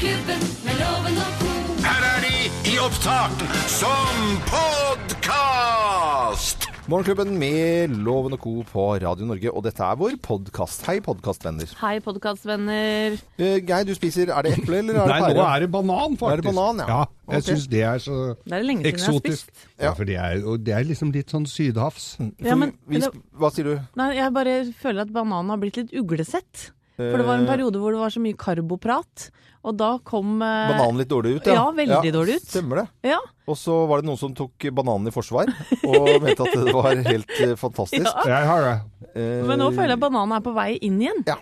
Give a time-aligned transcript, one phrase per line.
[0.00, 1.48] Morgenklubben med loven og ko.
[1.84, 6.64] Her er de i opptak som podkast!
[6.88, 8.64] Morgenklubben med Loven og Co.
[8.64, 10.86] på Radio Norge, og dette er vår podkast.
[10.88, 11.68] Hei, podkastvenner.
[11.82, 13.20] Hei, podkastvenner.
[13.36, 15.36] Uh, Geir, du spiser Er det eple, eller er det Nei, pære?
[15.36, 16.32] nå er det banan, faktisk.
[16.32, 16.88] Er det banan, ja?
[16.88, 17.44] ja jeg okay.
[17.50, 19.52] syns det er så Det er lenge siden jeg har spist.
[19.76, 22.16] Ja, for det er, og det er liksom litt sånn sydhavs.
[22.40, 23.76] Ja, men, vi, vi, hva sier du?
[24.00, 26.72] nei, jeg bare føler at bananen har blitt litt uglesett.
[27.00, 29.30] For det var en Eh, periode hvor det var så mye karboprat,
[29.62, 32.46] og da kom eh, Bananen litt dårlig ut, Ja, Ja, veldig dårlig ut.
[32.48, 32.86] Stemmer det.
[33.12, 33.18] Ja,
[33.50, 35.50] Og så var det noen som tok bananen i forsvar,
[35.84, 38.06] og mente at det var helt eh, fantastisk.
[38.06, 38.24] Ja.
[38.38, 38.74] Jeg har det.
[39.14, 41.24] Eh, men nå føler jeg bananen er på vei inn igjen.
[41.28, 41.38] Ja.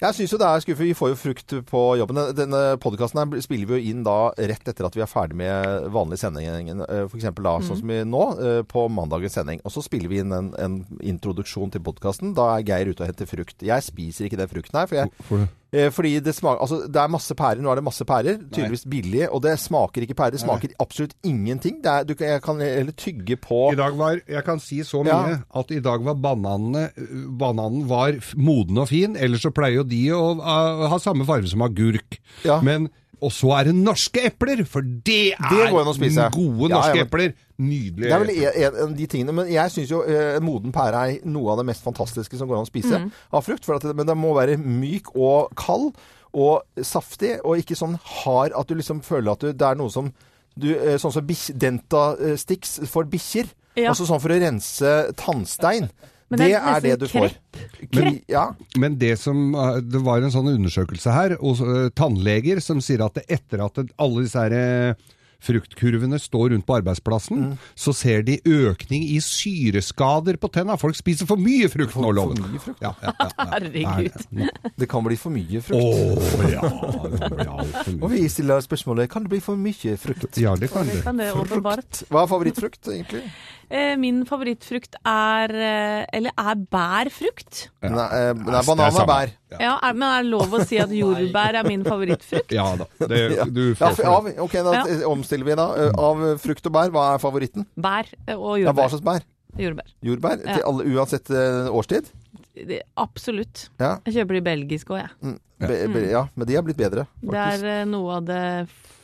[0.00, 0.86] Jeg syns jo det er skuffende.
[0.88, 2.16] Vi får jo frukt på jobben.
[2.38, 6.16] Denne podkasten spiller vi jo inn da rett etter at vi er ferdig med vanlig
[6.22, 6.46] sending.
[6.48, 7.10] F.eks.
[7.12, 9.60] For eksempel da, sånn som vi nå, eh, på mandagens sending.
[9.68, 12.32] Og så spiller vi inn en, en introduksjon til podkasten.
[12.38, 13.60] Da er Geir ute og henter frukt.
[13.60, 15.44] Jeg spiser ikke den frukten her, for jeg, Hvorfor?
[15.44, 15.56] eh,
[15.94, 17.60] fordi det smaker Altså, det er masse pærer.
[17.62, 18.40] Nå er det masse pærer.
[18.50, 19.28] Tydeligvis billige.
[19.30, 20.30] Og det smaker ikke pærer.
[20.34, 21.80] Det smaker absolutt ingenting.
[21.84, 24.80] Det er, du, kan- jeg kan heller tygge på I dag var, jeg kan si
[24.82, 25.20] så Ja.
[25.26, 26.90] mye at i dag var bananene
[27.38, 30.40] Bananen var moden og fin, ellers så pleier jo de å
[30.88, 32.18] ha samme farge som agurk.
[32.44, 32.60] Ja.
[32.60, 32.90] Men
[33.22, 36.30] og så er det norske epler, for det er Det går å spise.
[36.32, 37.34] gode norske ja, men- epler.
[37.60, 39.32] Nydelige Det er vel en en av de tingene.
[39.34, 42.56] Men jeg syns jo eh, moden pære er noe av det mest fantastiske som går
[42.56, 43.10] an å spise Mm.
[43.32, 43.64] av frukt.
[43.66, 45.92] For at det, men den må være myk og kald
[46.32, 49.90] og saftig, og ikke sånn hard at du liksom føler at du, det er noe
[49.90, 50.12] som
[50.58, 53.46] du, eh, Sånn som Denta sticks for bikkjer.
[53.76, 53.90] Ja.
[53.90, 55.90] Altså sånn for å rense tannstein.
[56.30, 57.32] Men det, det er er det du får.
[57.90, 58.20] krepp.
[58.30, 58.44] Ja.
[58.78, 63.02] Men det som uh, Det var en sånn undersøkelse her hos uh, tannleger som sier
[63.02, 64.54] at det etter at alle disse her
[64.94, 67.52] uh, fruktkurvene står rundt på arbeidsplassen, Mm.
[67.74, 70.76] så ser de økning i syreskader på tenna.
[70.76, 72.42] Folk spiser for mye frukt nå, For Loven.
[72.44, 72.82] mye frukt?
[72.84, 73.46] Ja, ja, ja, ja.
[73.54, 74.18] Herregud.
[74.76, 75.80] Det kan bli for mye frukt.
[75.80, 77.56] Å ja,
[78.02, 80.36] Og vi stiller spørsmålet kan det bli for mye frukt.
[80.36, 81.04] Ja, det kan Det det.
[81.08, 81.32] kan det.
[82.12, 83.24] Hva er favorittfrukt, egentlig?
[83.70, 87.68] Eh, min favorittfrukt er eh, Eller er bærfrukt.
[87.84, 89.30] Nei, eh, nei, er banan og bær.
[89.60, 92.50] Ja, er, Men er det lov å si at jordbær er min favorittfrukt?
[92.56, 92.88] Ja da.
[93.06, 93.20] Det,
[93.56, 94.98] du får ja, for av, ok, da Ja.
[95.10, 95.68] omstiller vi da.
[95.94, 97.68] Av frukt og bær, hva er favoritten?
[97.78, 99.22] Bær og og Ja, hva slags bær?
[99.58, 99.94] jordbær.
[100.06, 100.42] Jordbær?
[100.46, 100.56] Ja.
[100.58, 101.30] Til alle, uansett
[101.70, 102.10] årstid?
[102.66, 103.68] Det, absolutt.
[103.80, 103.96] Ja.
[104.06, 105.38] Jeg kjøper de belgiske òg, jeg.
[105.60, 105.66] Ja.
[105.70, 107.62] Be, be, ja, men de har blitt bedre, Faktisk.
[107.62, 108.42] Det er noe av det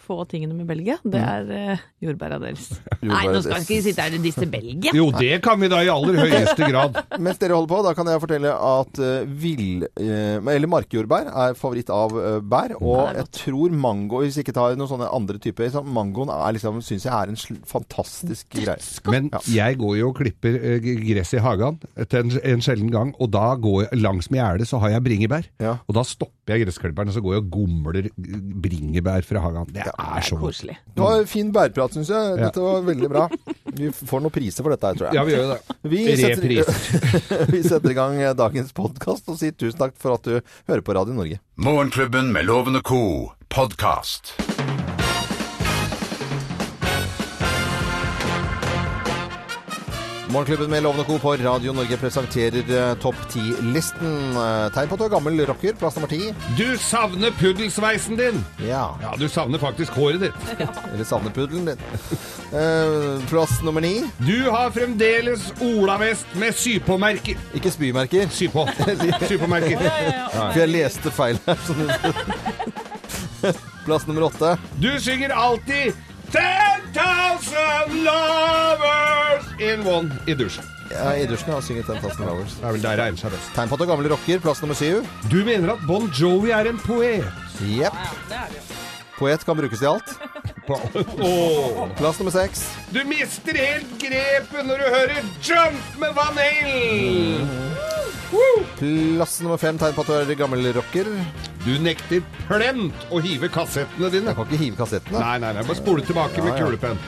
[0.07, 0.97] få tingene med Belgia.
[1.05, 1.27] Det Mm.
[1.27, 2.69] er eh, jordbæra deres.
[3.03, 4.93] Nei, nå skal vi ikke sitte her og disse Belgia.
[4.97, 6.97] Jo, det kan vi da i aller høyeste grad.
[7.19, 9.85] Mens dere holder på, da kan jeg fortelle at uh, vill...
[9.99, 12.77] eh, eller markjordbær er favoritt av eh, bær.
[12.81, 16.31] Og Ja, er jeg tror mango, hvis ikke tar noen sånne andre typer så Mangoen
[16.33, 18.77] er liksom, syns jeg er en sl fantastisk greie.
[19.11, 23.13] Men jeg går jo og klipper eh, gress i hagen til en, en sjelden gang,
[23.21, 25.49] og da går jeg langs med gjerdet så har jeg bringebær.
[25.63, 25.79] Ja.
[25.89, 28.09] Og da stopper jeg gressklipperen, og så går jeg og gomler
[28.67, 29.71] bringebær fra hagen.
[29.75, 30.39] Det er så.
[30.41, 30.77] Koselig.
[30.95, 32.37] Det var fin bærprat, syns jeg.
[32.41, 33.27] Dette var veldig bra.
[33.77, 35.19] Vi får noen priser for dette her, tror jeg.
[35.19, 35.79] Ja, vi gjør jo det.
[35.93, 40.39] Vi setter, vi setter i gang dagens podkast og sier tusen takk for at du
[40.71, 41.41] hører på Radio Norge.
[41.57, 43.33] Morgenklubben med Lovende Co.
[43.49, 44.37] podkast.
[50.29, 51.19] Morgenklubben med Lovende Co.
[51.19, 54.15] på Radio Norge presenterer eh, Topp 10-listen.
[54.37, 55.77] Eh, tegn på at du er gammel rocker.
[55.79, 56.33] Plass nummer ti.
[56.59, 58.41] Du savner puddelsveisen din!
[58.67, 58.89] Ja.
[59.03, 60.41] Ja, du savner faktisk håret ditt.
[60.93, 61.79] Eller savnepuddelen din.
[62.51, 64.01] Eh, plass nummer ni.
[64.19, 67.39] Du har fremdeles olavest med sypåmerker.
[67.55, 68.27] Ikke spymerker.
[68.35, 68.67] Sy på.
[69.29, 69.79] Sypåmerker.
[70.35, 71.59] For jeg leste feil her.
[73.87, 74.57] Plass nummer åtte.
[74.83, 75.95] Du synger alltid
[76.35, 79.26] 10,000 lovers
[79.63, 80.65] in one i dusjen.
[80.91, 82.55] Ja, I dusjen har jeg synget 10,000 Hours.
[82.61, 83.51] Det er vel der egner seg best.
[83.57, 84.43] Tegn på at du er gammel rocker.
[84.45, 85.03] Plass nummer syv.
[85.33, 87.27] Du mener at Bon Jovi er en poet?
[87.67, 87.97] Jepp.
[89.17, 90.13] Poet kan brukes til alt.
[90.69, 91.83] Åh.
[91.99, 92.67] Plass nummer seks.
[92.95, 97.51] Du mister helt grepet når du hører Jump med Van Halen!
[98.77, 99.79] Plass nummer fem.
[99.81, 101.11] Tegn på at du er gammel rocker.
[101.67, 104.31] Du nekter plent å hive kassettene dine.
[104.31, 105.19] Jeg kan ikke hive kassettene.
[105.23, 107.01] Nei, nei, nei, bare spole tilbake med kulepenn.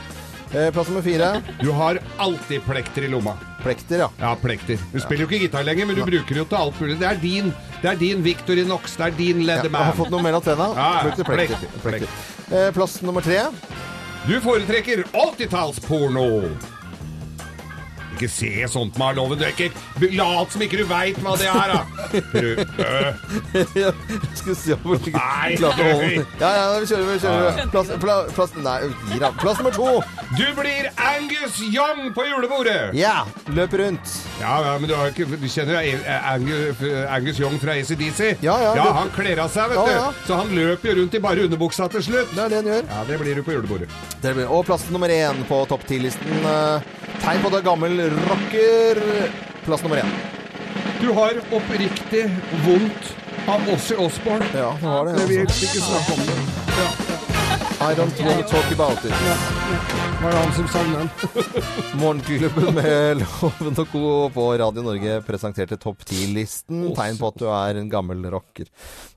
[0.53, 1.43] Eh, plass nummer fire.
[1.61, 3.35] Du har alltid plekter i lomma.
[3.62, 4.09] Plekter, ja.
[4.21, 4.79] Ja, plekter.
[4.93, 6.97] Du spiller jo ikke gitar lenger, men du bruker det jo til alt mulig.
[7.00, 7.53] Det er din,
[7.83, 10.71] det er din Victorinox, det er din ja jeg har fått noe mellom tenna.
[10.79, 10.89] Ja.
[11.05, 11.61] Brukte plekter.
[11.61, 11.85] Plekter.
[11.85, 12.56] plekter.
[12.56, 13.45] Eh, plass nummer tre.
[14.29, 16.78] Du foretrekker 80-tallsporno.
[18.19, 19.38] Ikke se sånt, Marloven.
[19.41, 19.70] Du er ikke
[20.19, 21.81] Lat som ikke du veit hva det er, da!
[22.32, 22.62] Prøv.
[22.85, 23.12] Øh.
[24.38, 25.56] Skal vi se om du Nei.
[25.59, 26.25] klarte å holde.
[26.41, 27.06] Ja, ja, vi kjører.
[27.09, 27.61] Vi kjører.
[27.73, 28.76] Plass, pla, plass, nei,
[29.12, 29.38] gi deg.
[29.43, 29.88] Plass nummer to.
[30.38, 32.94] Du blir Angus Young på julebordet!
[32.99, 33.23] Ja,
[33.56, 34.15] løp rundt.
[34.41, 35.81] Ja, ja, men du, har ikke, du kjenner
[36.32, 38.35] Angus, Angus Young fra ACDC?
[38.44, 40.23] Ja, ja, ja, han kler av seg, vet Ja, du.
[40.29, 42.35] Så han løper jo rundt i bare underbuksa til slutt.
[42.37, 42.88] Det er det han gjør.
[42.93, 43.91] Ja, det blir du på julebordet.
[44.23, 46.38] Det blir- Og plass nummer én på topp ti-listen.
[46.44, 49.03] eh, Tegn på det gammel rocker.
[49.65, 50.11] Plass nummer én.
[51.01, 52.25] Du har oppriktig
[52.67, 53.13] vondt
[53.49, 54.45] av Ossie Osborne.
[54.55, 55.19] Ja, det var det.
[55.19, 55.65] Det vil Altså.
[55.65, 57.08] ikke snakke om det.
[57.81, 59.13] I don't want to talk about it.
[60.23, 61.09] Var det han som sang den?
[62.01, 64.01] Morgenklubben med Loven og Co.
[64.35, 66.89] på Radio Norge presenterte topp 10-listen.
[66.97, 68.67] Tegn på at du er en gammel rocker.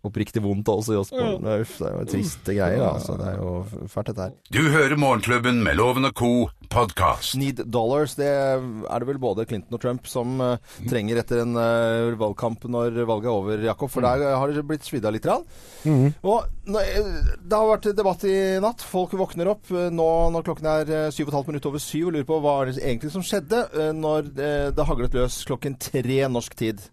[0.05, 1.55] Oppriktig vondt også i Osborne.
[1.63, 3.17] Uff, det er jo triste greier, altså.
[3.17, 4.37] Det er jo fælt, dette her.
[4.53, 6.31] Du hører Morgenklubben med Loven og Co.
[6.69, 7.33] podkast.
[7.41, 11.57] Need dollars, det er det vel både Clinton og Trump som uh, trenger etter en
[11.57, 13.89] uh, valgkamp når valget er over, Jakob.
[13.91, 15.25] For der har det blitt svidd av litt.
[15.25, 15.49] Rann.
[16.21, 17.11] Og nå, eh,
[17.41, 18.83] det har vært debatt i natt.
[18.83, 21.83] Folk våkner opp eh, nå når klokken er eh, syv og et halvt minutt over
[21.83, 25.15] syv og lurer på hva er det egentlig som skjedde eh, når eh, det haglet
[25.15, 26.83] løs klokken tre norsk tid.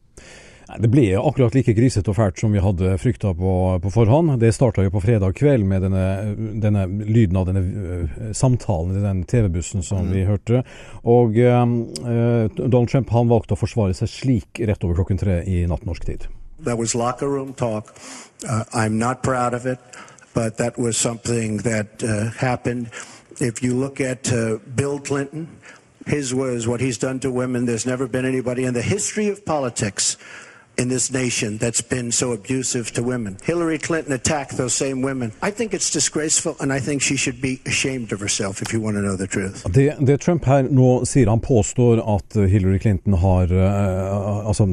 [0.69, 4.35] Det ble akkurat like grisete og fælt som vi hadde frykta på, på forhånd.
[4.43, 6.03] Det starta jo på fredag kveld med denne,
[6.61, 10.61] denne lyden av denne samtalen i den TV-bussen som vi hørte.
[11.09, 11.65] Og eh,
[12.59, 16.05] Donald Trump han valgte å forsvare seg slik rett over klokken tre i natt norsk
[16.05, 16.29] tid.
[16.65, 17.95] That was locker room talk.
[18.45, 19.79] Uh, I'm not proud of it,
[20.39, 22.93] but that was something that uh, happened.
[23.41, 25.49] If you look at uh, Bill Clinton,
[26.07, 27.67] his was what he's done to women.
[27.67, 30.17] There's never been anybody in the history of politics
[30.79, 33.37] in this nation that's been so abusive to women.
[33.43, 35.33] Hillary Clinton attacked those same women.
[35.43, 38.81] I think it's disgraceful, and I think she should be ashamed of herself if you
[38.81, 39.65] want to know the truth.
[39.73, 44.67] Det, det Trump her nå sier, han påstår at Hillary Clinton har uh, altså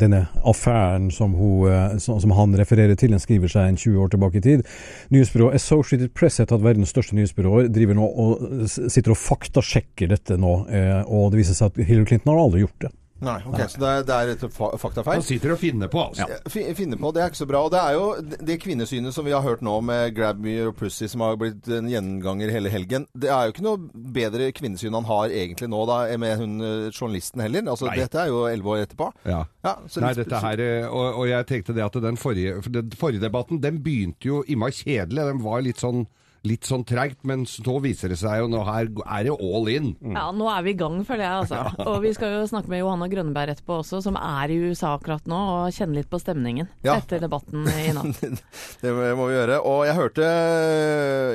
[0.00, 4.08] denne affæren som, hun, øh, som, han refererer til, den skriver seg en 20 år
[4.08, 4.62] tilbake i tid.
[5.10, 10.36] Nyhetsbyrået Associated Press, et av verdens største nyhetsbyråer, driver nå og sitter og faktasjekker dette
[10.40, 12.92] nå, eh, og det viser seg at Hillary Clinton har aldri gjort det.
[13.22, 15.20] Nei, ok, Så det er, det er et fa faktafeil?
[15.20, 16.26] Han sitter og finner på, altså.
[16.26, 16.40] Ja.
[16.74, 17.60] Finner på, det er ikke så bra.
[17.66, 18.06] Og det er jo
[18.50, 21.68] det kvinnesynet som vi har hørt nå med Grab Me Your Pussy, som har blitt
[21.70, 23.06] en gjenganger hele helgen.
[23.14, 26.88] Det er jo ikke noe bedre kvinnesyn han har egentlig nå da, med hun eh,
[26.90, 27.64] journalisten heller.
[27.70, 28.00] Altså, Nei.
[28.02, 29.12] dette er jo elleve år etterpå.
[29.28, 29.44] Ja.
[29.62, 32.74] Ja, så Nei, dette her, eh, og, og jeg tenkte det at den forrige, for
[32.74, 35.28] den forrige debatten, den begynte jo innmari kjedelig.
[35.30, 36.06] Den var litt sånn,
[36.44, 39.92] litt sånn treigt, men så viser det seg jo nå her er det all in.
[40.02, 41.44] Ja, nå er vi i gang, føler jeg.
[41.44, 41.60] altså.
[41.92, 45.28] Og vi skal jo snakke med Johanna Grønneberg etterpå også, som er i USA akkurat
[45.30, 46.96] nå, og kjenne litt på stemningen Ja.
[46.98, 48.18] etter debatten i natt.
[48.82, 49.60] det må vi gjøre.
[49.62, 50.32] Og jeg hørte,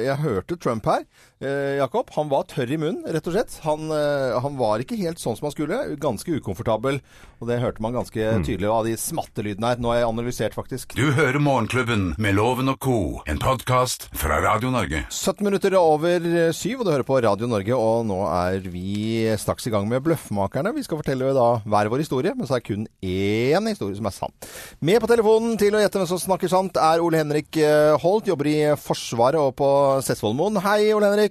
[0.04, 1.08] jeg hørte Trump her.
[1.38, 3.60] Eh, Jakob, han var tørr i munnen, rett og slett.
[3.62, 5.78] Han, eh, han var ikke helt sånn som han skulle.
[6.02, 6.98] Ganske ukomfortabel.
[7.38, 9.78] Og det hørte man ganske tydelig av de smattelydene her.
[9.78, 10.96] Nå har jeg analysert, faktisk.
[10.98, 13.22] Du hører Morgenklubben med Loven og Co.
[13.30, 15.04] En podkast fra Radio Norge.
[15.14, 16.26] 17 minutter over
[16.58, 17.78] syv, og du hører på Radio Norge.
[17.78, 20.74] Og nå er vi straks i gang med Bløffmakerne.
[20.74, 24.10] Vi skal fortelle da hver vår historie, men så er det kun én historie som
[24.10, 24.34] er sann.
[24.82, 28.26] Med på telefonen til å gjette hvem som snakker sant, er Ole Henrik eh, Holt.
[28.26, 29.70] Jobber i Forsvaret og på
[30.10, 30.58] Sessvollmoen.
[30.66, 31.27] Hei, Ole Henrik.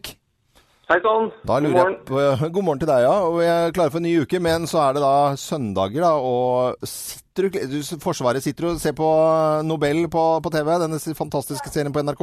[0.86, 1.32] Hei sann.
[1.42, 1.94] God morgen.
[2.06, 2.18] på,
[2.54, 3.14] God morgen til deg, ja.
[3.26, 6.12] Og jeg er klar for en ny uke, men så er det da søndager, da.
[6.22, 9.08] Og sitter du, du Forsvaret sitter og ser på
[9.66, 12.22] Nobel på, på TV, denne fantastiske serien på NRK?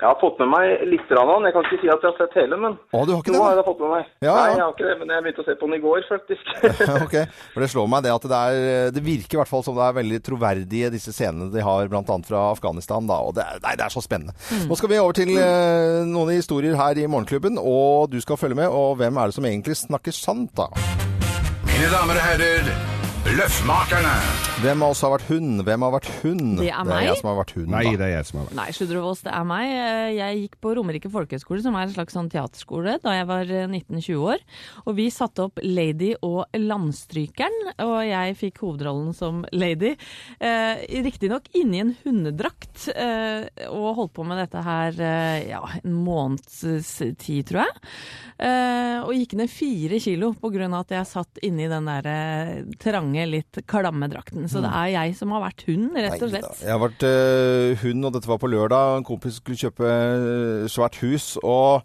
[0.00, 1.44] Jeg har fått med meg litt av den.
[1.44, 3.42] Jeg kan ikke si at jeg har sett hele, men Å, du har ikke noe
[3.44, 3.60] har det?
[3.60, 4.06] jeg fått med meg.
[4.24, 6.06] Ja, Nei, jeg har ikke det, men jeg begynte å se på den i går,
[6.08, 6.52] faktisk.
[7.04, 7.16] Ok.
[7.52, 9.84] For det slår meg det at det, er, det virker i hvert fall som det
[9.90, 12.16] er veldig troverdige disse scenene de har bl.a.
[12.30, 13.04] fra Afghanistan.
[13.10, 14.32] Da, og det er, nei, det er så spennende.
[14.70, 18.56] Nå skal vi over til eh, noen historier her i Morgenklubben, og du skal følge
[18.62, 18.72] med.
[18.72, 20.70] Og hvem er det som egentlig snakker sant, da?
[21.68, 22.72] Mine damer og herrer,
[23.30, 24.12] Bløffmakerne.
[24.60, 25.60] Hvem av oss har vært hund?
[25.64, 26.56] Hvem har vært hund?
[26.58, 26.88] Det er meg.
[26.90, 28.56] Det er jeg som har vært hund, Nei, det er jeg som har vært.
[28.58, 29.66] Nei, Sludrevoss, det er meg.
[29.70, 33.52] Eh, Jeg gikk på Romerike folkehøgskole, som er en slags sånn teaterskole, da jeg var
[33.54, 34.42] eh, 19-20 år.
[34.82, 39.94] Og vi satte opp Lady og Landstrykeren, og jeg fikk hovedrollen som Lady.
[40.42, 45.96] Eh, Riktignok inni en hundedrakt, eh, og holdt på med dette her eh, ja, en
[46.02, 47.78] måneds tid, tror jeg.
[48.42, 52.10] Eh, og gikk ned fire kilo på grunn av at jeg satt inni den der
[52.10, 52.54] eh,
[53.20, 54.48] trange, litt klamme drakten.
[54.50, 56.46] Så det er jeg som har vært hund, rett og slett.
[56.48, 56.62] Neida.
[56.64, 58.96] Jeg har vært uh, hund, og dette var på lørdag.
[59.00, 61.36] En kompis skulle kjøpe eh, svært hus.
[61.42, 61.82] og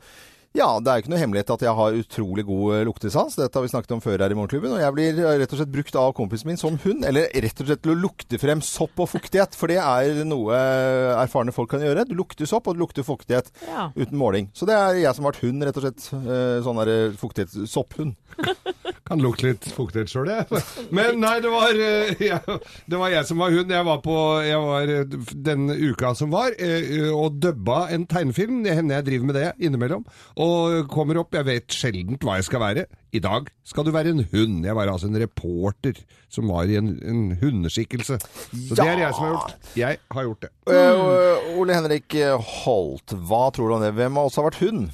[0.55, 3.33] ja, det er jo ikke noe hemmelighet at jeg har utrolig god eh, luktesans.
[3.35, 4.71] Dette har vi snakket om før her i Morgenklubben.
[4.71, 7.03] Og jeg blir eh, rett og slett brukt av kompisen min som hund.
[7.03, 9.57] Eller rett og slett til å lukte frem sopp og fuktighet.
[9.59, 12.07] For det er noe eh, erfarne folk kan gjøre.
[12.07, 13.89] Du lukter sopp, og du lukter fuktighet Ja.
[13.99, 14.47] uten måling.
[14.55, 16.07] Så det er jeg som har vært hund, rett og slett.
[16.23, 17.59] Eh, Sånn der fuktighets...
[17.75, 18.15] Sopphund.
[19.05, 20.61] Kan lukte litt fuktighet sjøl, jeg.
[20.97, 22.55] Men nei, det var, eh, jeg,
[22.89, 23.69] det var jeg som var hund.
[23.75, 28.63] Jeg var på jeg var eh, den uka som var, eh, og dubba en tegnefilm.
[28.65, 30.07] Det hender jeg driver med det innimellom.
[30.41, 32.87] Og kommer opp, jeg vet sjelden hva jeg skal være.
[33.15, 34.65] I dag skal du være en hund.
[34.65, 36.01] Jeg var altså en reporter
[36.33, 38.17] som var i en, en hundeskikkelse.
[38.25, 39.71] Så det er jeg som har gjort.
[39.77, 40.53] Jeg har gjort det.
[40.73, 42.17] Eh, Ole Henrik
[42.65, 43.93] Holt, hva tror du om det?
[44.01, 44.89] Hvem av oss har vært hund?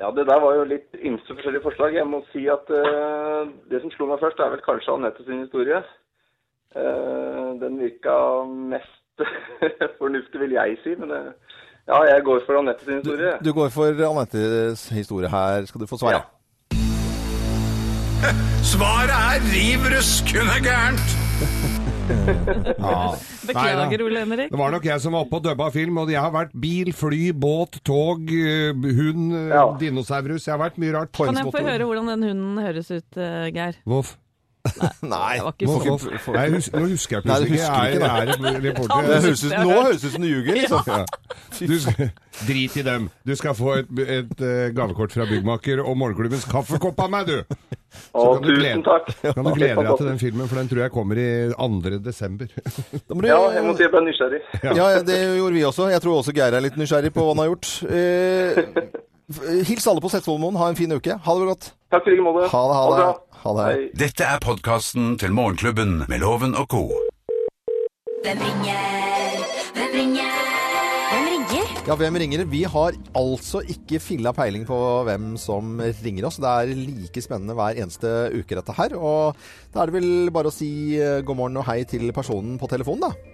[0.00, 1.94] Ja, det der var jo litt ymse forskjellige forslag.
[1.94, 5.44] Jeg må si at uh, det som slo meg først, er vel kanskje Anette sin
[5.44, 5.78] historie.
[6.74, 8.16] Uh, den virka
[8.74, 9.26] mest
[10.00, 10.96] fornuftig, vil jeg si.
[10.98, 11.30] Men uh,
[11.86, 13.36] ja, jeg går for Anette sin historie.
[13.44, 15.66] Du går for Anettes historie her.
[15.70, 16.12] Skal du få svare?
[16.12, 16.22] Ja.
[18.74, 21.08] Svaret er riv ruskende gærent!
[23.46, 24.50] Beklager, Ole Henrik.
[24.50, 26.92] Det var nok jeg som var oppe og dubba film, og jeg har vært bil,
[26.96, 29.64] fly, båt, tog, eh, hund, eh, Ja.
[29.78, 30.46] dinosaurus.
[30.46, 31.12] Jeg har vært mye rart.
[31.12, 33.74] Kan jeg få høre hvordan den hunden høres ut, eh, Geir?
[33.86, 34.16] Voff.
[35.14, 35.34] Nei.
[35.60, 35.66] Det.
[36.32, 37.58] Nei, hus nå husker jeg plutselig ikke.
[37.60, 39.08] Jeg er, er Det reporter.
[39.10, 40.86] høres ut, nå høres det ut som du ljuger, liksom.
[40.88, 41.04] Ja.
[41.68, 42.08] Du skal,
[42.48, 43.10] drit i dem.
[43.28, 47.42] Du skal få et, et eh, gavekort fra byggmaker og morgenklubbens kaffekopp av meg, du!
[48.14, 49.12] Kan du glede- tusen takk.
[49.36, 51.98] Kan du glede deg til den filmen, for den tror jeg kommer i 2.
[52.08, 52.48] desember.
[52.50, 54.40] Du, Ja, jeg må si jeg ble nysgjerrig.
[54.64, 55.90] ja, det gjorde vi også.
[55.92, 57.70] Jeg tror også Geir er litt nysgjerrig på hva han har gjort.
[57.86, 60.56] Eh, hils alle på Setvollmoen.
[60.60, 61.14] Ha en fin uke.
[61.20, 61.70] Ha det godt.
[61.94, 62.48] Takk for i like måte.
[62.50, 62.98] Ha det, ha det.
[62.98, 63.12] bra.
[63.44, 63.64] Ha det.
[63.68, 63.80] Hei.
[64.00, 66.86] Dette er podkasten til Morgenklubben med Loven og co.
[68.24, 69.42] Hvem ringer?
[69.76, 70.30] Hvem ringer?
[71.10, 71.74] Hvem ringer?
[71.84, 72.46] Ja, hvem ringer?
[72.48, 76.40] Vi har altså ikke filla peiling på hvem som ringer oss.
[76.40, 78.96] Det er like spennende hver eneste uke, dette her.
[78.96, 79.36] Og
[79.74, 82.72] da er det vel bare å si eh, god morgen og hei til personen på
[82.72, 83.33] telefonen, da.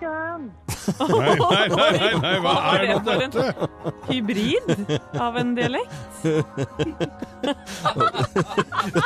[0.00, 0.50] God!
[0.98, 3.44] Nei, nei, nei, nei, nei hva er nå for en dette?
[4.10, 4.66] hybrid
[5.22, 5.94] av en dialekt?
[6.24, 6.42] Jeg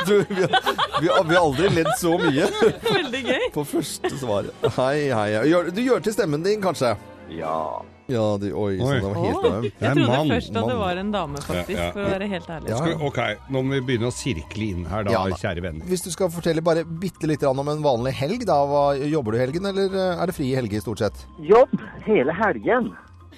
[0.05, 0.49] tror vi, har,
[0.99, 2.45] vi, har, vi har aldri ledd så mye
[2.89, 3.45] Veldig gøy.
[3.55, 4.51] på første svaret.
[4.75, 5.29] Hei, hei.
[5.71, 6.95] Du gjør til stemmen din, kanskje?
[7.29, 7.81] Ja.
[8.09, 8.81] Ja, de, oi, Oi.
[8.81, 11.75] så det var helt Åh, jeg trodde mann, først at det var en dame, faktisk,
[11.77, 11.91] Ja, ja.
[11.93, 12.69] for å være helt ærlig.
[12.71, 12.77] Ja.
[12.81, 13.19] Skal Ok,
[13.53, 15.35] nå må vi begynne å sirkle inn her, da, Ja, da.
[15.37, 15.85] kjære venner.
[15.85, 18.55] Hvis du skal fortelle bare bitte litt om en vanlig helg, da.
[18.65, 21.21] Hva, jobber du i helgen, eller eh, er det fri i helger stort sett?
[21.39, 21.69] Jobb
[22.07, 22.89] hele helgen.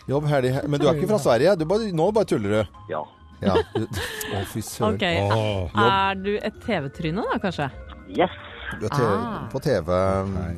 [0.07, 1.57] Jobb helg, men du er ikke fra Sverige?
[1.59, 2.77] Du bare, nå bare tuller du.
[2.95, 3.03] Ja.
[3.41, 3.55] Ja.
[3.75, 3.87] du-
[4.37, 4.95] Å, fy søren.
[4.95, 5.75] Ok, Åh.
[5.83, 7.67] Er du et TV-tryne da, kanskje?
[8.15, 8.31] Yes.
[8.79, 9.47] Du er TV, Ah.
[9.51, 9.89] På TV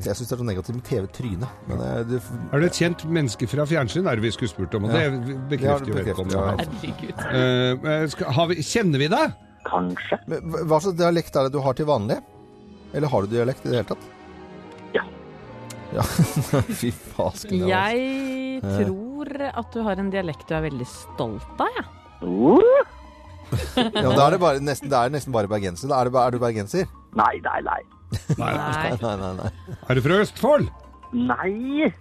[0.03, 1.48] Jeg syns det er så negativt med TV-tryne.
[1.67, 4.75] Men eh, du Er du et kjent menneske fra fjernsyn, er det vi skulle spurt
[4.77, 5.10] om, og Ja.
[5.10, 6.34] det Ja, bekrefter det jo vedkommende.
[7.24, 7.89] ja.
[7.93, 9.34] Eh, skal, kjenner vi deg?
[9.65, 10.20] Kanskje.
[10.27, 12.20] Men Hva slags dialekt er det du har til vanlig?
[12.93, 14.03] Eller har du dialekt i det hele tatt?
[14.93, 15.03] Ja.
[15.93, 16.01] Ja.
[16.82, 17.67] Fy fasken.
[17.67, 21.86] Jeg tror at du har en dialekt du er veldig stolt av, jeg.
[22.22, 22.84] Uh,
[23.77, 25.88] Ja, da er det, bare, nesten, det er nesten bare bergenser.
[25.91, 26.88] Da er, det, er du bergenser?
[27.13, 27.82] nei, nei, nei.
[28.38, 28.53] Nei.
[28.53, 29.51] Nei, nei, nei.
[29.89, 30.70] Er du fra Østfold?
[31.13, 31.91] Nei.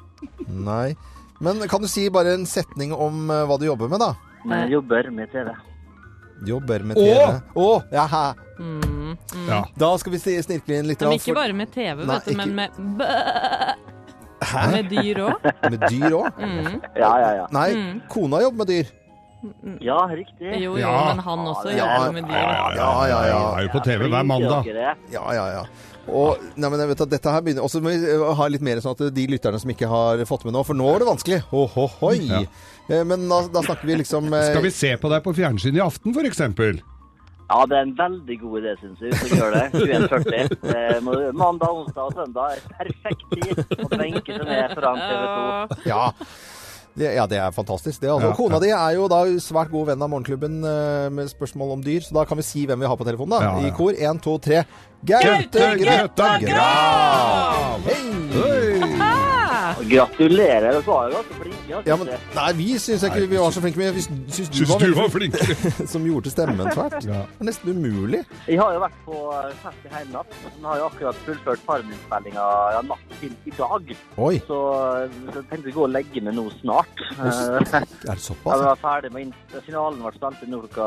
[0.49, 0.95] nei.
[1.43, 4.13] Men kan du si bare en setning om eh, hva du jobber med, da?
[4.47, 5.51] Jeg jobber med TV.
[6.47, 7.03] Jobber med Å!
[7.07, 7.41] TV.
[7.63, 7.67] Å!
[7.95, 8.23] ja, hæ.
[8.63, 9.17] Mm.
[9.49, 9.61] Ja.
[9.79, 11.01] Da skal vi si- snirkle inn litt.
[11.03, 13.11] Men ikke for- bare med TV, Nei, vet du, men med bø
[14.43, 14.63] Hæ?
[14.73, 15.45] Med dyr òg.
[15.71, 16.41] Med dyr òg?
[16.43, 16.81] Mm.
[16.99, 17.45] Ja, ja, ja.
[17.55, 18.01] Nei, Mm.
[18.11, 18.89] kona jobber med dyr.
[19.83, 20.51] Ja, riktig.
[20.63, 20.91] Jo, jo, Ja.
[21.15, 22.43] men han også Ja, jobber med dyr.
[22.79, 23.39] ja, ja, ja.
[23.59, 24.67] Er jo på TV hver mandag.
[24.67, 24.95] Ja,
[25.35, 25.63] ja, ja.
[26.11, 28.65] Og nei, men jeg vet at dette her begynner også må vi eh, ha litt
[28.67, 31.11] mer sånn at de lytterne som ikke har fått med nå, for nå er det
[31.13, 31.43] vanskelig.
[31.53, 32.17] Ho, ho, hoi.
[32.27, 32.41] Ja.
[32.89, 35.79] Eh, Men da, da snakker vi liksom eh, Skal vi se på deg på fjernsyn
[35.79, 36.43] i aften, f.eks.?
[37.53, 39.13] Ja, det er en veldig god idé, syns jeg.
[39.29, 39.65] Vi gjør det.
[39.77, 40.55] 21.40.
[40.73, 45.83] Eh, Mandag, onsdag og søndag er perfekt tid å benke seg ned foran TV 2.
[45.91, 46.07] Ja.
[46.95, 48.01] Det, ja, det er fantastisk.
[48.03, 48.29] Det, altså.
[48.29, 48.63] Ja, Kona ja.
[48.65, 52.19] di er jo da svært god venn av Morgenklubben eh, med spørsmål om dyr, så
[52.19, 53.41] da kan vi si hvem vi har på telefonen, da.
[53.47, 53.73] Ja, ja.
[53.73, 53.97] I kor.
[53.97, 54.65] Én, to, tre.
[55.03, 57.89] Gaute Grøtta Grav!
[57.89, 59.23] Hei!
[59.89, 61.25] Gratulerer, Det var jo.
[61.69, 64.79] Ja, men, nei, vi syns ikke vi var så flinke, men vi syns du var
[64.83, 65.87] du var flink, flinkere?
[65.93, 66.99] som gjorde stemmen tvert.
[67.13, 67.23] Ja.
[67.33, 68.21] Det er nesten umulig.
[68.49, 69.17] Jeg har jo vært på
[69.63, 70.31] fest i heimnatt.
[70.43, 72.45] Jeg har jo akkurat fullført Farmen-innspillinga
[72.77, 73.93] ja, natt til i dag.
[74.23, 74.59] Oi, Så,
[75.33, 77.03] så jeg tenkte jeg gå og legge meg nå snart.
[77.17, 77.27] Eh,
[77.73, 78.53] er det såpass?
[78.53, 79.35] Jeg var ferdig med
[79.67, 80.87] Finalen ble spilt inn klokka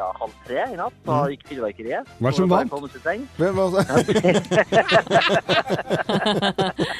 [0.00, 0.96] ja, halv tre i natt.
[1.06, 1.30] Da Mm.
[1.32, 2.08] gikk fyrverkeriet.
[2.22, 2.70] Hva som vant?
[3.36, 3.82] Hvem var det?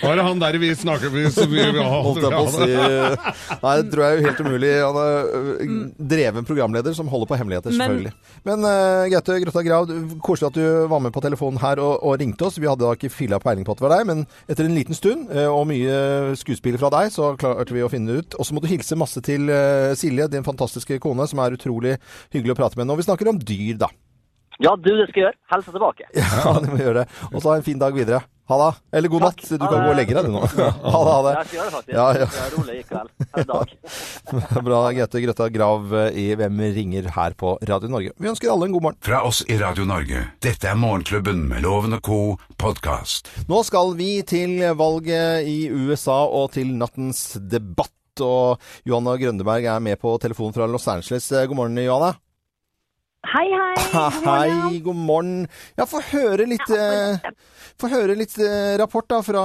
[0.02, 1.26] Var det han der vi snakker med
[1.86, 2.70] Holdt jeg på å si
[3.64, 4.70] Nei, det tror jeg er helt umulig.
[4.82, 5.74] Han er
[6.14, 8.12] dreven programleder som holder på hemmeligheter, selvfølgelig.
[8.46, 9.92] Men uh, Gaute Grøtta Grav,
[10.24, 12.60] koselig at du var med på telefonen her og, og ringte oss.
[12.62, 14.96] Vi hadde da ikke filla peiling på at det var deg, men etter en liten
[14.96, 16.00] stund ø, og mye
[16.38, 18.40] skuespill fra deg, så klarte vi å finne det ut.
[18.40, 19.50] Og så må du hilse masse til
[19.98, 21.96] Silje, din fantastiske kone, som er utrolig
[22.34, 23.90] hyggelig å prate med når vi snakker om dyr, da.
[24.62, 25.36] Ja, du, det skal jeg gjøre.
[25.52, 26.06] Helse tilbake.
[26.16, 27.10] Ja, du må gjøre det.
[27.32, 28.22] Og så ha en fin dag videre.
[28.46, 28.68] Ha det.
[28.94, 29.40] Eller god natt.
[29.42, 30.42] Du kan gå og legge deg, du nå.
[30.46, 31.32] Ha det, ha det.
[31.34, 31.96] Jeg skal gjøre det, faktisk.
[31.96, 32.28] Ja, ja.
[32.30, 33.10] Det er rolig i kveld.
[33.34, 33.72] Ha en dag.
[34.68, 38.12] Bra, Gaute Grøtta Grav i Hvem ringer her på Radio Norge.
[38.22, 39.00] Vi ønsker alle en god morgen.
[39.08, 40.22] Fra oss i Radio Norge.
[40.46, 42.20] Dette er Morgenklubben med Loven og co.
[42.62, 43.32] podkast.
[43.50, 47.90] Nå skal vi til valget i USA og til nattens debatt.
[48.22, 51.26] Og Johanna Grønneberg er med på telefon fra Los Angeles.
[51.34, 52.14] God morgen, Johanna.
[53.26, 53.74] Hei, hei.
[54.24, 55.46] Hei, god morgen.
[55.78, 57.18] Ja, få høre litt, eh,
[57.80, 59.42] få høre litt eh, rapport da fra,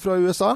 [0.00, 0.54] fra USA.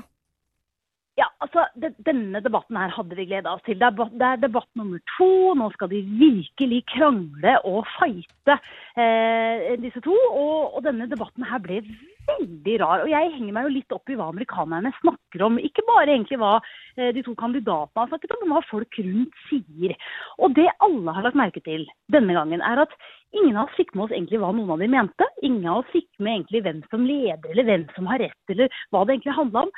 [1.21, 3.77] Ja, altså, det, Denne debatten her hadde vi gleda oss til.
[3.81, 5.29] Det er, det er debatt nummer to.
[5.59, 8.57] Nå skal de virkelig krangle og fighte,
[8.97, 10.17] eh, disse to.
[10.31, 11.83] Og, og denne debatten her ble
[12.29, 13.05] veldig rar.
[13.05, 15.59] Og jeg henger meg jo litt opp i hva amerikanerne snakker om.
[15.63, 19.41] Ikke bare egentlig hva eh, de to kandidatene har snakket om, men hva folk rundt
[19.49, 19.97] sier.
[20.41, 22.95] Og det alle har lagt merke til denne gangen, er at
[23.37, 25.31] ingen av oss fikk med oss egentlig hva noen av de mente.
[25.47, 28.83] Ingen av oss fikk med egentlig hvem som leder, eller hvem som har rett, eller
[28.91, 29.75] hva det egentlig handla om.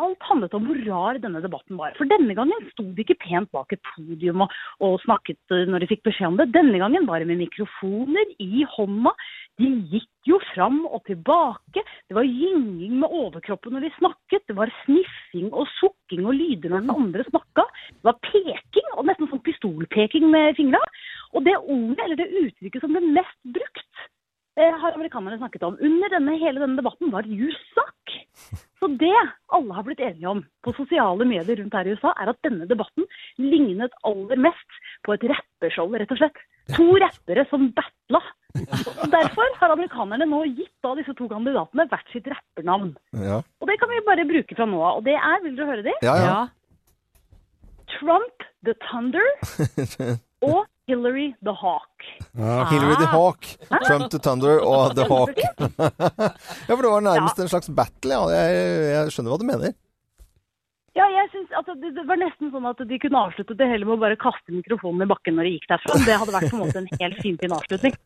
[0.00, 1.92] Alt handlet om hvor rar denne debatten var.
[1.98, 5.84] For denne gangen sto de ikke pent bak et podium og, og snakket eh, når
[5.84, 6.48] de fikk beskjed om det.
[6.54, 9.12] Denne gangen var det med mikrofoner i hånda.
[9.60, 11.82] De gikk jo fram og tilbake.
[12.08, 14.46] Det var gynging med overkroppen når de snakket.
[14.48, 17.66] Det var sniffing og sukking og lyder når den andre snakka.
[17.92, 20.80] Det var peking, og nesten sånn pistolpeking med fingra.
[21.36, 24.06] Og det ordet, eller det uttrykket som ble mest brukt,
[24.60, 28.16] har amerikanerne snakket om under denne, hele denne debatten, var det suck'.
[28.82, 29.14] Så det
[29.54, 32.66] alle har blitt enige om på sosiale medier rundt her i USA, er at denne
[32.68, 33.06] debatten
[33.38, 36.40] lignet aller mest på et rappershow, rett og slett.
[36.76, 38.20] To rappere som battla.
[39.02, 42.92] Og Derfor har amerikanerne nå gitt da disse to kandidatene hvert sitt rappernavn.
[43.16, 45.00] Ja, Og det kan vi bare bruke fra nå av.
[45.00, 45.94] Og det er, vil dere høre de?
[46.02, 46.16] ja.
[46.26, 46.42] ja.
[47.92, 49.26] Trump the Thunder
[50.48, 52.02] og Hillary the Hawk.
[52.72, 53.46] Hillary the Hawk,
[53.86, 55.36] Trump the Thunder og The Hawk.
[56.68, 58.26] ja, for det var nærmest en slags battle, ja.
[58.32, 59.76] Jeg, jeg skjønner hva du mener.
[61.32, 64.02] Synes, altså, det, det var nesten sånn at de kunne avsluttet det hele med å
[64.02, 65.98] bare kaste mikrofonen i bakken når de gikk derfra.
[66.04, 67.96] Det hadde vært på en måte en helt finfin avslutning.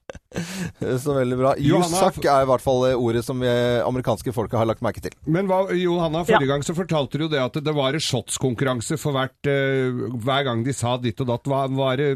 [1.02, 1.54] Så veldig bra.
[1.58, 3.50] You suck er i hvert fall ordet som vi
[3.82, 5.14] amerikanske folket har lagt merke til.
[5.26, 6.52] Men hva, Johanna, forrige Ja.
[6.54, 10.62] gang så fortalte du det at det var en shotskonkurranse for hvert uh, Hver gang
[10.66, 11.50] de sa ditt og datt.
[11.50, 12.12] Hva var det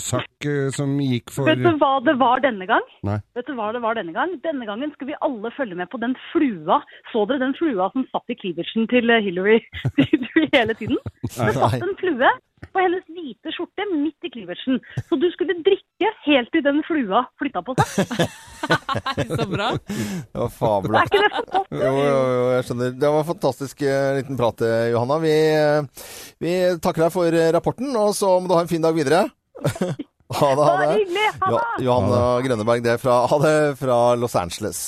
[0.00, 2.84] Suck eh, som gikk for Vet du hva det var denne gang?
[3.06, 3.18] Nei.
[3.36, 4.32] Vet du hva det var denne gang?
[4.44, 6.80] Denne gangen skal vi alle følge med på den flua.
[7.12, 9.20] Så dere den flua som satt i cleavagen til eh,
[10.56, 11.00] Hele tiden?
[11.24, 12.30] Det satt en flue
[12.70, 17.24] på hennes hvite skjorte midt i kliversen, Så du skulle drikke helt til den flua
[17.40, 18.10] flytta på seg.
[19.40, 19.70] Så bra.
[19.80, 21.80] Det var Er ikke det fantastisk?
[21.80, 22.92] Jo, jo, jo, jeg skjønner.
[23.00, 25.18] Det var en fantastisk eh, liten prat, eh, Johanna.
[25.24, 26.06] Vi, eh,
[26.44, 29.26] vi takker deg for rapporten, og så må du ha en fin dag videre.
[30.30, 30.98] Ha det, ha det.
[31.10, 31.82] Ja, det!
[31.82, 34.84] Johanna Grønneberg, det er fra, ha det fra Los Angeles.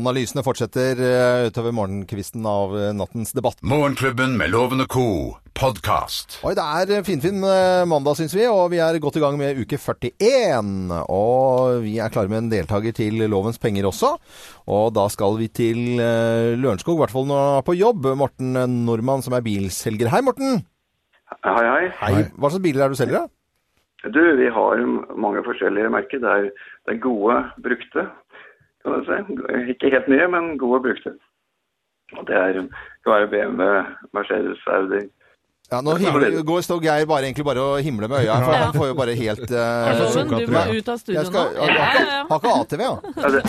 [0.00, 3.60] Analysene fortsetter eh, utover morgenkvisten av eh, nattens debatt.
[3.66, 5.06] Morgenklubben med Loven og co.
[5.60, 6.38] podkast.
[6.46, 9.36] Oi, det er eh, finfin fin mandag, syns vi, og vi er godt i gang
[9.40, 10.94] med uke 41.
[11.12, 14.14] Og vi er klare med en deltaker til Lovens penger også.
[14.70, 18.08] Og da skal vi til Lørenskog, i hvert fall når han er på jobb.
[18.16, 20.12] Morten Normann, som er bilselger.
[20.14, 20.62] Hei, Morten.
[21.44, 21.84] Hei, hei.
[22.00, 22.24] Hei.
[22.36, 23.34] Hva slags biler er det du selger, da?
[24.08, 24.80] Du, vi har
[25.20, 26.22] mange forskjellige merker.
[26.22, 26.46] Det er,
[26.88, 28.06] det er gode brukte,
[28.82, 29.16] kan du si.
[29.74, 31.12] Ikke helt nye, men gode brukte.
[32.18, 32.52] Og det er,
[33.04, 33.62] kan være BMW,
[34.16, 35.02] Mercedes, Audi.
[35.70, 38.74] Ja, nå himler, går står Geir bare, egentlig bare og himler med øya, for han
[38.74, 39.54] får jo bare helt uh,
[40.00, 41.50] Loven, du må ut av studio Jeg skal, nå.
[41.54, 42.26] Ja, har, ja, ja.
[42.26, 42.94] har ikke ATV, ja.
[43.22, 43.42] Ja, det,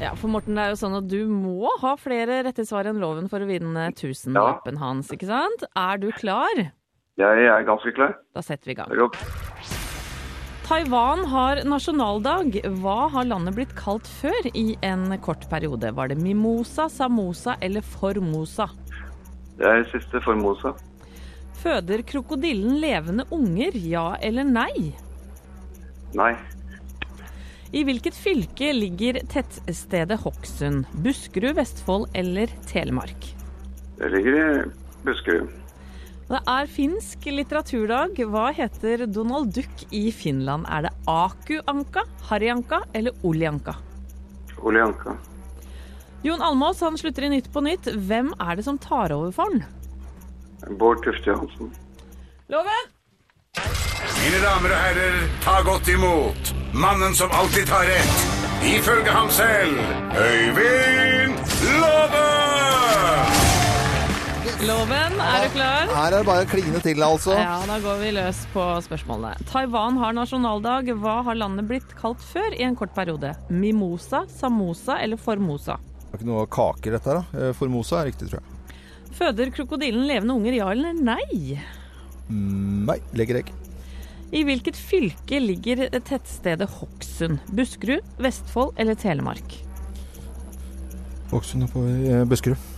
[0.00, 3.00] Ja, for Morten, det er jo sånn at du må ha flere rette svar enn
[3.00, 5.64] loven for å vinne tusenlappen hans, ikke sant?
[5.72, 6.72] Er du klar?
[7.18, 8.14] Jeg er ganske klar.
[8.34, 9.16] Da setter vi i gang.
[10.70, 12.60] Taiwan har nasjonaldag.
[12.78, 15.90] Hva har landet blitt kalt før i en kort periode?
[15.96, 18.68] Var det Mimosa, Samosa eller Formosa?
[19.58, 20.76] Det er siste Formosa.
[21.60, 24.92] Føder krokodillen levende unger, ja eller nei?
[26.16, 26.32] Nei.
[27.74, 30.86] I hvilket fylke ligger tettstedet Hokksund?
[31.04, 33.28] Buskerud, Vestfold eller Telemark?
[33.98, 34.46] Det ligger i
[35.04, 35.50] Buskerud.
[36.30, 38.20] Det er finsk litteraturdag.
[38.30, 40.68] Hva heter Donald Duck i Finland?
[40.70, 43.74] Er det Aku-Anka, Harry-Anka eller Oli-Anka?
[44.62, 45.16] Oli Anka.
[46.22, 47.90] Jon Almås han slutter i Nytt på Nytt.
[48.06, 49.64] Hvem er det som tar over for han?
[50.78, 51.74] Bård Tufte Johansen.
[52.52, 52.90] Loven!
[54.20, 58.22] Mine damer og herrer, ta godt imot mannen som alltid tar rett,
[58.70, 59.80] ifølge ham selv,
[60.14, 61.40] Øyvind
[61.80, 63.39] Låve!
[64.60, 65.88] Loven, er du klar?
[65.88, 67.32] Her er det bare å kline til, altså.
[67.32, 69.46] Ja, da går vi løs på spørsmålene.
[69.48, 70.90] Taiwan har nasjonaldag.
[71.00, 73.32] Hva har landet blitt kalt før i en kort periode?
[73.48, 75.78] Mimosa, samosa eller formosa?
[76.02, 77.40] Det er ikke noe kaker, dette her, da.
[77.48, 78.76] Eh, Formosa er riktig, tror jeg.
[79.16, 81.56] Føder krokodillen levende unger, ja eller nei?
[82.28, 83.52] Mm, Nei, legger egg.
[84.30, 87.40] I hvilket fylke ligger tettstedet Hokksund?
[87.56, 89.56] Buskerud, Vestfold eller Telemark?
[91.32, 92.68] Voksen på eh, Buskerud.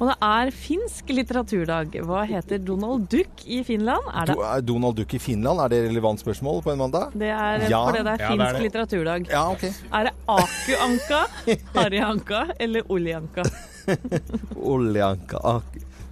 [0.00, 1.92] Og det er finsk litteraturdag.
[2.04, 4.02] Hva heter Donald Duck i Finland?
[4.10, 7.12] Er det, Do- er Donald Duck i Finland, er det relevant spørsmål på en mandag?
[7.14, 7.84] det er Ja.
[7.86, 8.62] fordi det er Ja, det er finsk det.
[8.66, 9.28] litteraturdag.
[9.30, 9.62] Ja, ok.
[9.92, 11.20] Er det Aku-Anka,
[11.76, 13.44] Harry-Anka eller Oli-Anka?
[14.74, 15.38] Oljeanka.
[15.44, 15.60] Ah,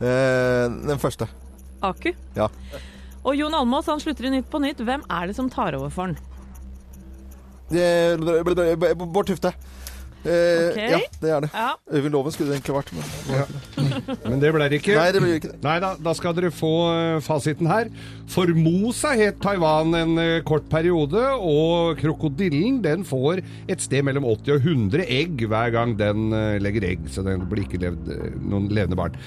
[0.01, 1.27] eh, den første.
[1.83, 2.12] Aku?
[2.37, 2.49] Ja.
[3.25, 4.79] Og Jon Almaas han slutter i Nytt på Nytt.
[4.79, 6.16] Hvem er det som tar over for han?
[9.12, 9.53] Bård Tufte.
[10.23, 10.77] Eh, Ok.
[10.79, 11.51] Ja, det er det.
[11.55, 11.71] Ja.
[11.93, 12.93] Øyvind Loven skulle det egentlig vært.
[12.95, 14.19] Men...
[14.33, 14.95] Men det ble det ikke.
[14.97, 15.59] Nei, det ble ikke det.
[15.65, 17.91] Nei da, da skal dere få eh, fasiten her.
[18.33, 24.55] Formosa het Taiwan en eh, kort periode, og krokodillen den får et sted mellom 80
[24.57, 28.31] og 100 egg hver gang den eh, legger egg, så den blir ikke levd, eh,
[28.47, 29.19] noen levende barn.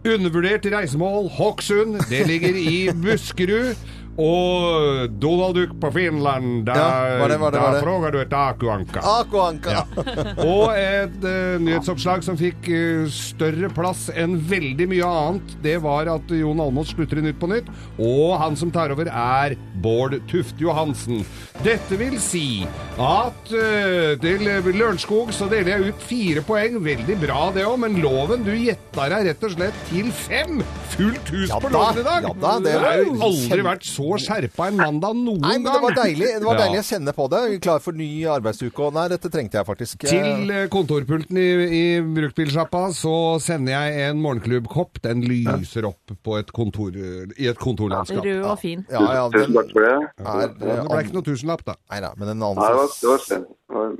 [0.00, 3.76] Undervurdert reisemål, Hokksund, det ligger i Buskerud.
[4.18, 5.08] Og
[5.54, 7.82] Duck på Finland, da, Ja, var det- var det- var da det?
[7.82, 9.00] frågar du et akuanka.
[9.00, 9.70] Akuanka!
[9.70, 9.84] Ja.
[10.44, 16.06] Og et eh, nyhetsoppslag som fikk eh, større plass enn veldig mye annet, det var
[16.08, 17.68] at Jon Almaas slutter i Nytt på Nytt,
[17.98, 21.24] og han som tar over er Bård Tufte Johansen.
[21.62, 22.66] Dette vil si
[22.98, 24.44] at eh, til
[24.76, 26.78] Lørenskog så deler jeg ut fire poeng.
[26.84, 30.62] Veldig bra det òg, men loven du gjetta deg rett og slett til fem!
[30.90, 32.22] Fullt hus Ja på loven i dag!
[32.28, 35.66] ja da, det det har jo aldri vært så skjerpa en mandag noen Nei, men
[35.72, 36.04] det var gang.
[36.06, 36.28] deilig.
[36.40, 36.64] Det var Ja.
[36.66, 37.60] deilig å kjenne på det.
[37.60, 38.78] Klar for ny arbeidsuke.
[38.86, 39.98] Og nei, dette trengte jeg faktisk.
[40.08, 41.48] Til eh, kontorpulten i,
[41.80, 45.00] i bruktbilsjappa så sender jeg en morgenklubbkopp.
[45.02, 48.24] Den lyser opp på et kontor, i et kontorlandskap.
[48.24, 48.86] Rød og fin.
[48.90, 49.96] Ja, ja, den Tusen takk for det.
[50.18, 51.74] er det ble ikke noe tusenlapp, da.
[51.90, 53.98] Nei da, men den Nei, det var, det var var-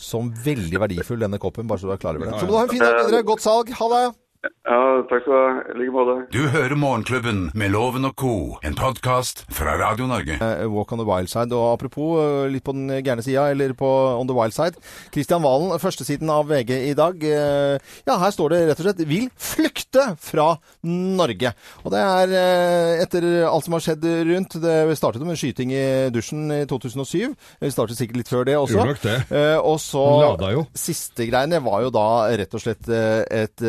[0.00, 1.66] som veldig verdifull, denne koppen.
[1.68, 2.38] Bare så du er klar over det.
[2.40, 3.22] Så må du ha en fin dag videre.
[3.28, 3.68] Godt salg.
[3.68, 4.16] Ha det.
[4.66, 4.78] Ja,
[5.10, 5.50] takk skal du ha.
[5.72, 6.14] I like måte.
[6.34, 8.32] Du hører Morgenklubben med Loven og co.,
[8.66, 10.36] en podkast fra Radio Norge.
[10.42, 11.52] Eh, Walk on the wild side.
[11.54, 13.88] Og apropos eh, litt på den gærne sida, eller på
[14.20, 14.78] on the wild side.
[15.14, 17.22] Kristian Valen, førstesiden av VG i dag.
[17.24, 21.52] eh, Ja, her står det rett og slett 'vil flykte fra Norge'.
[21.84, 24.58] Og det er eh, etter alt som har skjedd rundt.
[24.62, 27.34] Det startet med en skyting i dusjen i 2007.
[27.60, 28.74] Det startet sikkert litt før det også.
[28.78, 29.18] Gjorde nok det.
[29.30, 30.66] Eh, og så lada jo.
[30.74, 32.06] Siste greiene var jo da
[32.36, 33.62] rett og slett et,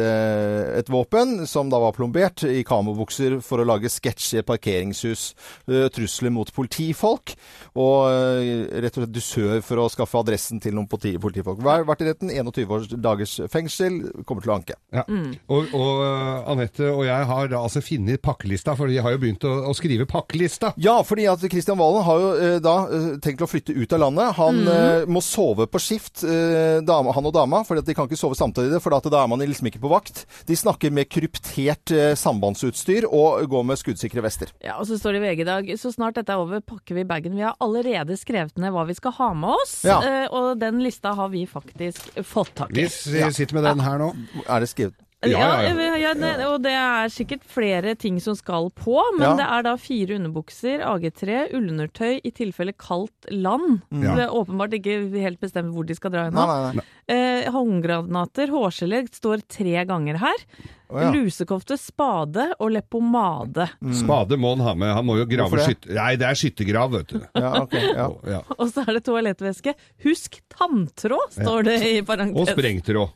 [0.80, 5.30] et våpen som da var plombert i kamobukser for å lage sketsj i et parkeringshus.
[5.70, 7.36] Eh, Trusler mot politifolk.
[7.78, 11.64] Og eh, rett og slett dusør for å skaffe adressen til noen politi politifolk.
[11.64, 14.00] Vært i retten 21 års dagers fengsel.
[14.28, 14.78] Kommer til å anke.
[14.94, 15.06] Ja.
[15.52, 19.22] Og, og uh, Anette og jeg har da altså funnet pakkelista, for de har jo
[19.22, 20.74] begynt å, å skrive pakkelista.
[20.82, 24.04] Ja, fordi at Kristian Valen har jo eh, da eh, tenkt å flytte ut av
[24.06, 24.34] landet.
[24.40, 25.14] Han mm.
[25.14, 28.82] må sove på skift, eh, han og dama, for de kan ikke sove samtidig.
[28.84, 30.26] For da er man liksom ikke på vakt.
[30.48, 34.52] De snakker med kryptert eh, sambandsutstyr og går med skuddsikre vester.
[34.64, 36.98] Ja, og så står det i VG i dag så snart dette er over, pakker
[36.98, 37.38] vi bagen.
[37.38, 40.00] Vi har allerede skrevet ned hva vi skal ha med oss, Ja.
[40.04, 42.88] eh, og den lista har vi faktisk fått tak i.
[42.88, 44.12] Vi sitter med den her nå.
[44.48, 44.96] Er det skrevet?
[45.26, 46.12] Ja, ja, ja.
[46.14, 49.32] Ja, og det er sikkert flere ting som skal på, men Ja.
[49.40, 53.82] det er da fire underbukser, AG3, ullundertøy i tilfelle kaldt land.
[53.92, 54.14] Ja.
[54.14, 56.84] Det er åpenbart ikke helt bestemt hvor de skal dra ennå.
[57.10, 60.46] Eh, håndgranater, hårgelé står tre ganger her.
[60.90, 61.10] Oh, ja.
[61.12, 63.68] Lusekofte, spade og leppepomade.
[63.98, 64.94] Spade må han ha med.
[64.94, 65.92] Han må jo grave skytte...
[65.98, 67.20] Nei, det er skyttergrav, vet du.
[67.36, 68.08] Ja, okay, Ja.
[68.38, 68.42] Ja.
[68.58, 69.74] Og så er det toalettvæske.
[70.06, 72.38] Husk tanntråd, står det i parentes.
[72.38, 73.10] Og sprengtråd.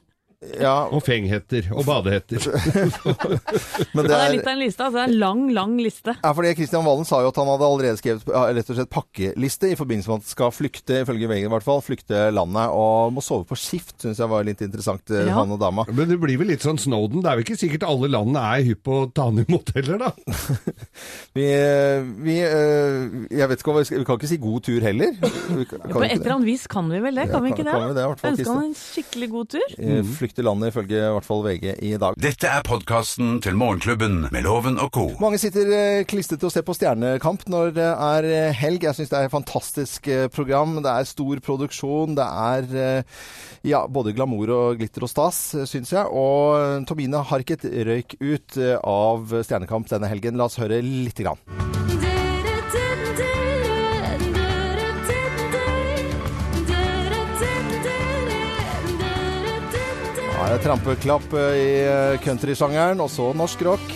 [0.59, 1.67] Ja Og fenghetter.
[1.77, 2.41] Og badehetter.
[3.93, 4.81] men Ja, det det er er litt av en liste.
[4.85, 6.15] Altså, det er en lang, lang liste.
[6.23, 8.25] ja, fordi Kristian Valen sa jo at han hadde allerede skrevet
[8.57, 11.65] rett og slett pakkeliste i forbindelse med at han skal flykte, ifølge VG i hvert
[11.67, 13.93] fall, flykte landet og må sove på skift.
[14.01, 15.35] Syns jeg var litt interessant, eh, Ja.
[15.37, 15.85] han og dama.
[15.91, 17.21] Men det blir vel litt sånn Snowden.
[17.21, 19.97] Det er vel ikke sikkert alle landene er hypp på å ta han imot heller,
[20.07, 20.11] da.
[21.37, 21.45] Vi,
[22.25, 25.13] vi eh, Jeg vet ikke om vi skal Vi kan ikke si god tur heller.
[25.21, 27.27] Kan, kan På et eller annet vis kan vi vel det?
[27.29, 27.75] Ja, Kan vi kan- ikke det?
[27.77, 29.67] kan vi det, Ønsker han en skikkelig god tur?
[29.77, 30.01] det?
[30.31, 32.15] Frykte landet, ifølge i hvert fall VG i dag.
[32.23, 35.03] Dette er podkasten til Morgenklubben med Loven og co.
[35.19, 38.85] Mange sitter eh, klistret og ser på Stjernekamp når det er eh, helg.
[38.87, 40.77] Jeg syns det er et fantastisk eh, program.
[40.79, 42.15] Det er stor produksjon.
[42.15, 43.03] Det er
[43.67, 46.07] ja, både glamour og glitter og stas, syns jeg.
[46.07, 50.39] Og Tomine Harket røyk ut av Stjernekamp denne helgen.
[50.39, 51.80] La oss høre lite grann.
[60.51, 63.93] Ja, det er trampeklapp eh, i eh, countrysjangeren, og så norsk rock.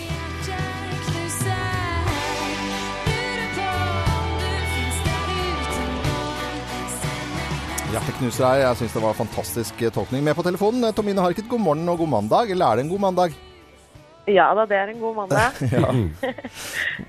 [7.92, 8.62] Hjerteknuser her.
[8.62, 10.24] Jeg syns det var en fantastisk eh, tolkning.
[10.24, 12.56] Med på telefonen, Tomine Harket, god morgen og god mandag.
[12.56, 13.40] Eller er det en god mandag?
[14.32, 15.64] Ja da, det er en god mandag.
[15.76, 15.92] Ja.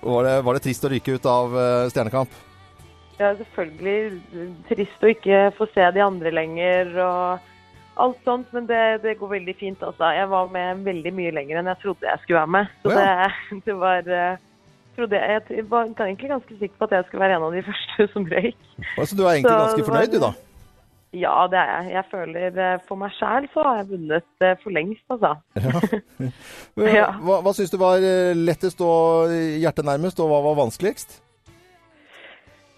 [0.02, 1.54] Var det, var det trist å ryke ut av
[1.94, 2.34] Stjernekamp?
[3.22, 7.52] Ja, selvfølgelig trist å ikke få se de andre lenger og
[8.02, 10.10] alt sånt, men det, det går veldig fint altså.
[10.16, 12.74] Jeg var med veldig mye lenger enn jeg trodde jeg skulle være med.
[12.82, 13.04] Så ja.
[13.04, 14.42] det, det var eh,
[14.96, 17.64] trodde jeg, jeg var egentlig ganske sikker på at jeg skulle være en av de
[17.70, 18.60] første som røyk.
[18.96, 20.32] Altså, du er egentlig Så ganske fornøyd, du da?
[21.16, 21.92] Ja, det er jeg.
[21.94, 25.36] Jeg føler eh, for meg sjæl så har jeg vunnet eh, for lengst, altså.
[25.56, 27.06] Ja.
[27.24, 31.22] Hva, hva syns du var eh, lettest og hjertet nærmest, og hva var vanskeligst?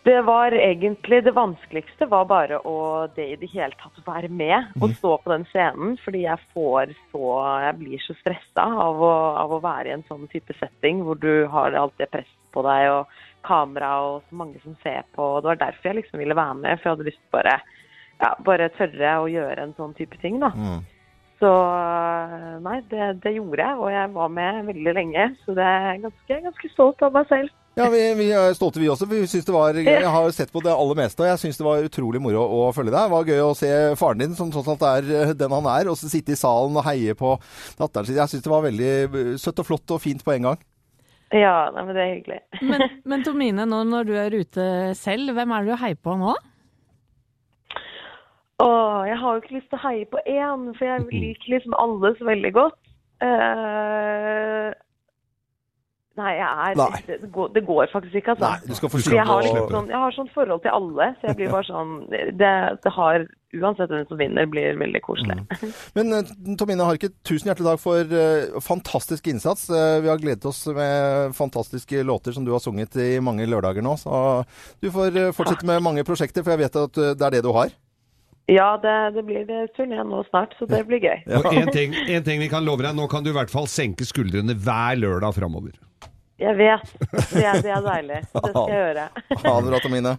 [0.09, 2.77] Det var egentlig det vanskeligste var bare å
[3.13, 5.99] det i det hele tatt være med og stå på den scenen.
[6.01, 7.33] Fordi jeg får så
[7.67, 9.03] Jeg blir så stressa av,
[9.43, 12.65] av å være i en sånn type setting hvor du har alt det presset på
[12.65, 15.21] deg og kamera og så mange som ser på.
[15.21, 17.59] og Det var derfor jeg liksom ville være med, for jeg hadde lyst til bare
[17.59, 20.55] ja, bare tørre å gjøre en sånn type ting, da.
[21.39, 21.53] Så
[22.65, 25.29] nei, det, det gjorde jeg, og jeg var med veldig lenge.
[25.45, 27.53] Så det er ganske, ganske stolt av meg selv.
[27.79, 29.07] Ja, vi, vi er stolte vi også.
[29.07, 29.87] Vi synes det var gøy.
[29.87, 32.63] Jeg har sett på det aller meste, og jeg syns det var utrolig moro å
[32.75, 33.05] følge deg.
[33.05, 35.87] Det var gøy å se faren din, som tross alt er eh, den han er,
[35.87, 37.37] og så sitte i salen og heie på
[37.79, 38.19] datteren sin.
[38.19, 40.67] Jeg syns det var veldig eh, søtt og flott og fint på en gang.
[41.31, 42.41] Ja, nei, men det er hyggelig.
[42.67, 44.67] Men, men Tomine, nå når du er ute
[44.99, 46.35] selv, hvem er det du heier på nå?
[48.59, 51.79] Åh, jeg har jo ikke lyst til å heie på én, for jeg liker liksom
[51.79, 52.81] alle så veldig godt.
[53.23, 54.75] Eh,
[56.19, 57.01] nei, jeg er Nei.
[57.07, 58.45] Det, går, det går faktisk ikke, altså.
[58.45, 61.11] Nei, du skal For forsøke jeg har, liksom sånn, jeg har sånn forhold til alle,
[61.19, 62.55] så jeg blir bare sånn Det,
[62.85, 65.39] det har Uansett hvem som vinner, blir veldig koselig.
[65.97, 69.71] Men eh, Tomine Harket, tusen hjertelig takk for uh, fantastisk innsats.
[69.73, 73.85] Uh, vi har gledet oss med fantastiske låter som du har sunget i mange lørdager
[73.85, 73.97] nå.
[73.97, 74.13] Så
[74.85, 77.55] du får uh, fortsette med mange prosjekter, for jeg vet at det er det du
[77.57, 77.73] har.
[78.53, 81.25] Ja, det, det blir turné nå snart, så det blir gøy.
[81.41, 83.69] Og en ting, en ting vi kan love deg, nå kan du i hvert fall
[83.69, 85.73] senke skuldrene hver lørdag framover.
[86.39, 86.93] Jeg vet.
[87.33, 88.21] Det er, det er deilig.
[88.31, 89.07] Det skal jeg gjøre.
[89.43, 90.13] Ha det bra, Tomine.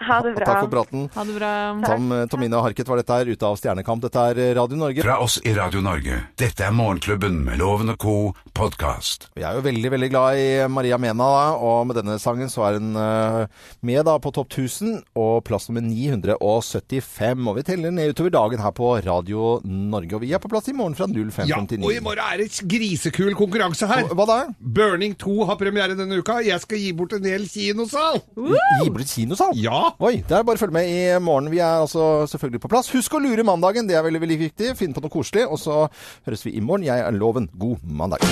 [0.00, 0.46] Ha det bra.
[0.48, 1.08] Takk for praten.
[1.14, 1.52] Ha det bra.
[1.86, 4.02] Tom, Tomine Harket var dette her ute av Stjernekamp.
[4.04, 5.04] Dette er Radio Norge.
[5.04, 6.20] Fra oss i Radio Norge.
[6.40, 8.16] Dette er Morgenklubben med Loven og co.
[8.54, 9.28] podkast.
[9.34, 11.26] Vi er jo veldig, veldig glad i Maria Mena,
[11.58, 13.40] og med denne sangen så er hun eh,
[13.82, 17.48] med da på topp 1000 og plass nummer 975.
[17.50, 20.14] Og vi teller ned utover dagen her på Radio Norge.
[20.16, 21.08] Og vi er på plass i morgen fra
[21.48, 24.06] Ja, og i morgen er det grisekul konkurranse her.
[24.14, 24.38] Hva da?
[24.58, 26.38] Burning 2 har premiere denne uka.
[26.44, 28.20] Jeg skal gi bort en hel kinosal.
[28.38, 29.54] Gi bort kinosal?
[29.58, 29.83] Ja.
[29.98, 31.50] Oi, det er bare å følge med i morgen.
[31.52, 32.90] Vi er altså selvfølgelig på plass.
[32.94, 34.74] Husk å lure mandagen, det er veldig, veldig viktig.
[34.78, 35.46] Finn på noe koselig.
[35.48, 35.84] Og så
[36.26, 36.86] høres vi i morgen.
[36.88, 37.50] Jeg er Loven.
[37.58, 38.24] God mandag.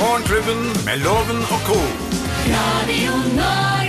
[0.00, 1.80] Morgenklubben med Loven og co.
[2.46, 3.85] Radio